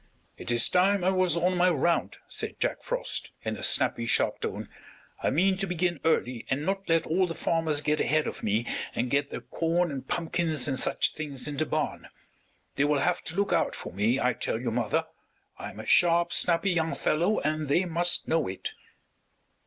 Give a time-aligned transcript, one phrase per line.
[0.35, 4.39] "It is time I was on my round," said Jack Frost, in a snappy, sharp
[4.39, 4.67] tone.
[5.21, 8.65] "I mean to begin early and not let all the farmers get ahead of me
[8.95, 12.09] and get their corn and pumpkins and such things in the barn.
[12.77, 15.05] "They will have to look out for me, I tell you, mother.
[15.59, 18.73] I am a sharp, snappy young fellow, and they must know it."